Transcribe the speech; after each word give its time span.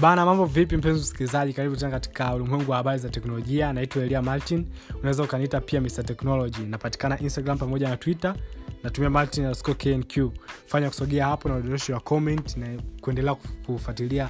bana 0.00 0.24
mambo 0.26 0.44
vipi 0.44 0.76
mpenzi 0.76 1.00
msikilizaji? 1.00 1.52
Karibu 1.52 1.76
tena 1.76 1.90
katika 1.90 2.34
ulimwengu 2.34 2.70
wa 2.70 2.76
habari 2.76 2.98
za 2.98 3.08
teknolojia. 3.08 3.72
Naitwa 3.72 4.02
elia 4.02 4.22
martin. 4.22 4.66
Unaweza 4.98 5.22
ukaniita 5.22 5.60
pia 5.60 5.80
mr 5.80 6.04
technology. 6.04 6.62
Napatikana 6.62 7.20
instagram 7.20 7.58
pamoja 7.58 7.88
na 7.88 7.96
twitter. 7.96 8.34
Natumia 8.82 9.10
martin 9.10 9.44
underscore 9.44 9.74
knq 9.74 10.32
fanya 10.66 10.88
kusogea 10.88 11.26
hapo 11.26 11.48
na 11.48 11.56
udondosho 11.56 11.92
wa 11.94 12.00
comment 12.00 12.56
na 12.56 12.66
kuendelea 13.00 13.34
kufuatilia 13.66 14.28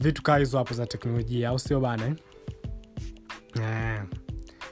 vitu 0.00 0.22
kaa 0.22 0.36
hizo 0.36 0.58
hapo 0.58 0.74
za 0.74 0.86
teknolojia 0.86 1.48
au 1.48 1.58
sio 1.58 1.80
bana 1.80 2.06
eh? 2.06 2.14
yeah. 3.60 4.06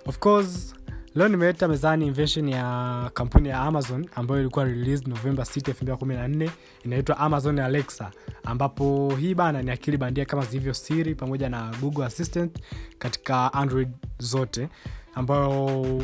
of 0.07 0.19
course 0.19 0.75
leo 1.15 1.29
nimeleta 1.29 1.69
mezani 1.69 2.07
invention 2.07 2.49
ya 2.49 3.11
kampuni 3.15 3.49
ya 3.49 3.61
amazon 3.61 4.09
ambayo 4.15 4.41
ilikuwa 4.41 4.65
released 4.65 5.09
november 5.09 5.45
6 5.45 5.73
2014 5.95 6.51
inaitwa 6.85 7.19
amazon 7.19 7.59
alexa 7.59 8.11
ambapo 8.45 9.15
hii 9.21 9.35
bana 9.35 9.63
ni 9.63 9.71
akili 9.71 9.97
bandia 9.97 10.25
kama 10.25 10.45
zilivyo 10.45 10.75
siri 10.75 11.15
pamoja 11.15 11.49
na 11.49 11.73
google 11.81 12.05
assistant 12.05 12.59
katika 12.99 13.53
android 13.53 13.89
zote 14.19 14.69
ambayo 15.15 16.03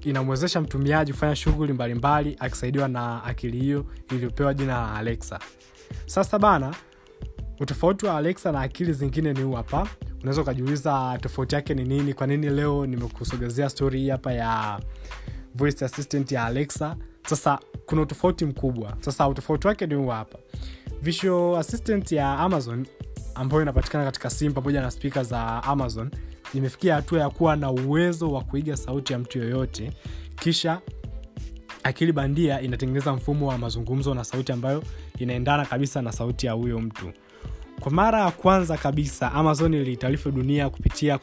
inamwezesha 0.00 0.60
mtumiaji 0.60 1.12
kufanya 1.12 1.36
shughuli 1.36 1.72
mbalimbali 1.72 2.36
akisaidiwa 2.40 2.88
na 2.88 3.24
akili 3.24 3.58
hiyo 3.60 3.86
iliyopewa 4.10 4.54
jina 4.54 4.72
la 4.72 4.94
alexa. 4.94 5.38
Sasa 6.06 6.38
bana 6.38 6.74
utofauti 7.60 8.06
wa 8.06 8.16
alexa 8.16 8.52
na 8.52 8.60
akili 8.60 8.92
zingine 8.92 9.32
ni 9.32 9.42
huu 9.42 9.52
hapa 9.52 9.88
unaweza 10.20 10.42
ukajiuliza 10.42 11.18
tofauti 11.20 11.54
yake 11.54 11.74
ni 11.74 11.84
nini? 11.84 12.14
Kwa 12.14 12.26
nini 12.26 12.50
leo 12.50 12.86
nimekusogezea 12.86 13.68
stori 13.70 14.00
hii 14.00 14.08
hapa 14.08 14.32
ya 14.32 14.80
voice 15.54 15.84
assistant 15.84 16.32
ya 16.32 16.44
alexa? 16.44 16.96
Sasa 17.26 17.58
kuna 17.86 18.02
utofauti 18.02 18.44
mkubwa. 18.44 18.96
Sasa 19.00 19.28
utofauti 19.28 19.66
wake 19.66 19.86
ni 19.86 19.94
huu 19.94 20.08
hapa. 20.08 20.38
Visual 21.02 21.58
assistant 21.58 22.12
ya 22.12 22.38
amazon 22.38 22.86
ambayo 23.34 23.62
inapatikana 23.62 24.04
katika 24.04 24.30
simu 24.30 24.54
pamoja 24.54 24.80
na 24.80 24.90
spika 24.90 25.22
za 25.24 25.62
amazon 25.62 26.10
imefikia 26.54 26.94
hatua 26.94 27.20
ya 27.20 27.30
kuwa 27.30 27.56
na 27.56 27.70
uwezo 27.70 28.32
wa 28.32 28.44
kuiga 28.44 28.76
sauti 28.76 29.12
ya 29.12 29.18
mtu 29.18 29.38
yoyote 29.38 29.92
kisha 30.36 30.80
akili 31.82 32.12
bandia 32.12 32.60
inatengeneza 32.60 33.12
mfumo 33.12 33.46
wa 33.48 33.58
mazungumzo 33.58 34.14
na 34.14 34.24
sauti 34.24 34.52
ambayo 34.52 34.82
inaendana 35.18 35.64
kabisa 35.64 36.02
na 36.02 36.12
sauti 36.12 36.46
ya 36.46 36.52
huyo 36.52 36.80
mtu 36.80 37.12
kwa 37.80 37.92
mara 37.92 38.20
ya 38.20 38.30
kwanza 38.30 38.76
kabisa 38.76 39.32
amazon 39.32 39.74
ilitaarifu 39.74 40.30
dunia 40.30 40.70
kupitia 40.70 41.18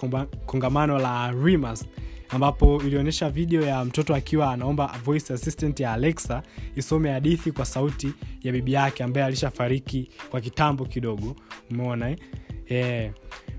kongamano 0.45 0.99
la 0.99 1.31
remas 1.31 1.85
ambapo 2.29 2.81
ilionyesha 2.83 3.29
video 3.29 3.61
ya 3.61 3.85
mtoto 3.85 4.15
akiwa 4.15 4.53
anaomba 4.53 4.95
voice 5.05 5.33
assistant 5.33 5.79
ya 5.79 5.93
alexa 5.93 6.43
isome 6.75 7.11
hadithi 7.11 7.51
kwa 7.51 7.65
sauti 7.65 8.13
ya 8.43 8.51
bibi 8.51 8.73
yake 8.73 9.03
ambaye 9.03 9.25
alishafariki 9.25 10.09
kwa 10.29 10.41
kitambo 10.41 10.85
kidogo 10.85 11.35
umeona 11.71 12.15
eh? 12.67 13.11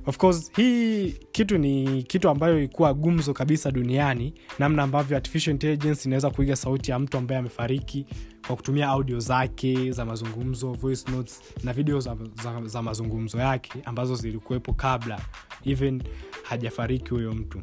Of 0.08 0.16
course 0.18 0.50
hii 0.56 1.12
kitu 1.32 1.58
ni 1.58 2.02
kitu 2.02 2.28
ambayo 2.28 2.58
ilikuwa 2.58 2.94
gumzo 2.94 3.34
kabisa 3.34 3.70
duniani 3.70 4.34
namna 4.58 4.82
ambavyo 4.82 5.16
artificial 5.16 5.52
intelligence 5.54 6.08
inaweza 6.08 6.30
kuiga 6.30 6.56
sauti 6.56 6.90
ya 6.90 6.98
mtu 6.98 7.18
ambaye 7.18 7.38
amefariki 7.38 8.06
kwa 8.46 8.56
kutumia 8.56 8.88
audio 8.88 9.20
zake 9.20 9.92
za 9.92 10.04
mazungumzo 10.04 10.72
voice 10.72 11.10
notes 11.12 11.42
na 11.64 11.72
video 11.72 12.00
za, 12.00 12.16
za, 12.42 12.62
za 12.64 12.82
mazungumzo 12.82 13.38
yake 13.38 13.72
ambazo 13.84 14.14
zilikuwepo 14.14 14.72
kabla 14.72 15.20
even 15.66 16.02
hajafariki 16.42 17.10
huyo 17.10 17.32
mtu. 17.32 17.60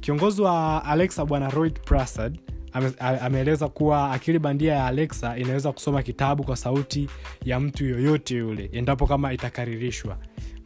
Kiongozi 0.00 0.42
wa 0.42 0.84
alexa 0.84 1.24
bwana 1.26 1.50
royd 1.50 1.80
prasad 1.80 2.38
ameeleza 2.98 3.68
kuwa 3.68 4.12
akili 4.12 4.38
bandia 4.38 4.72
ya 4.74 4.86
alexa 4.86 5.38
inaweza 5.38 5.72
kusoma 5.72 6.02
kitabu 6.02 6.44
kwa 6.44 6.56
sauti 6.56 7.08
ya 7.44 7.60
mtu 7.60 7.84
yoyote 7.84 8.34
yule 8.36 8.70
endapo 8.72 9.06
kama 9.06 9.32
itakaririshwa 9.32 10.18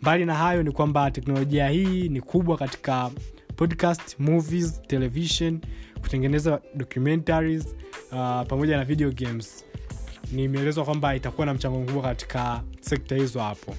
mbali 0.03 0.25
na 0.25 0.35
hayo 0.35 0.63
ni 0.63 0.71
kwamba 0.71 1.11
teknolojia 1.11 1.69
hii 1.69 2.09
ni 2.09 2.21
kubwa 2.21 2.57
katika 2.57 3.11
podcast 3.57 4.17
movies 4.21 4.83
television 4.83 5.61
kutengeneza 6.03 6.61
documentaries 6.75 7.67
uh, 8.13 8.43
pamoja 8.49 8.77
na 8.77 8.85
video 8.85 9.11
games. 9.13 9.65
Nimeelezwa 10.33 10.85
kwamba 10.85 11.15
itakuwa 11.17 11.47
na 11.47 11.55
mchango 11.55 11.81
mkubwa 11.81 12.03
katika 12.03 12.63
sekta 12.81 13.17
hizo 13.17 13.41
hapo 13.41 13.75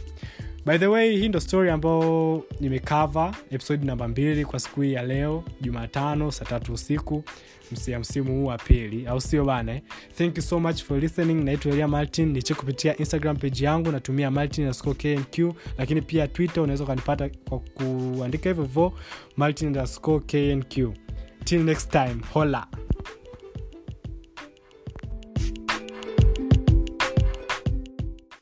by 0.66 0.78
the 0.78 0.88
way 0.88 1.18
hii 1.18 1.30
ndo 1.30 1.40
story 1.40 1.70
ambayo 1.70 2.44
nimekava 2.60 3.36
episode 3.52 3.86
namba 3.86 4.08
mbili 4.08 4.46
kwa 4.46 4.60
siku 4.60 4.82
hii 4.82 4.94
ya 4.94 5.04
leo 5.04 5.44
jumatano 5.62 6.32
saa 6.32 6.46
tatu 6.46 6.74
usiku 6.74 7.24
ya 7.88 8.00
msimu 8.00 8.32
huu 8.34 8.46
wa 8.46 8.58
pili. 8.58 9.08
Au 9.08 9.22
sio 9.22 9.46
bana 9.46 9.82
thank 10.18 10.38
you 10.38 10.44
so 10.44 10.60
much 10.60 10.84
for 10.84 11.00
listening. 11.00 11.44
Naitwa 11.44 11.72
elia 11.72 11.88
martin 11.88 12.32
niche 12.32 12.54
kupitia 12.54 12.98
instagram 12.98 13.38
page 13.38 13.66
yangu 13.66 13.92
natumia 13.92 14.32
martin 14.32 14.72
knq 14.74 15.56
lakini 15.78 16.02
pia 16.02 16.28
twitter 16.28 16.64
unaweza 16.64 16.84
ukanipata 16.84 17.30
kwa 17.50 17.60
kuandika 17.60 18.50
hivyo 18.50 18.64
hivo 18.64 18.94
martin 19.38 19.74
knq 20.28 20.94
till 21.44 21.64
next 21.64 21.92
time 21.92 22.16
hola 22.34 22.68